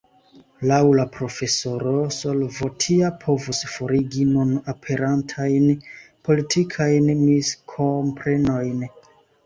Laŭ 0.69 0.77
la 0.99 1.03
profesoro, 1.17 1.91
solvo 2.15 2.71
tia 2.85 3.11
povus 3.25 3.61
forigi 3.75 4.27
nun 4.33 4.57
aperantajn 4.75 5.71
politikajn 6.29 7.17
miskomprenojn. 7.25 8.87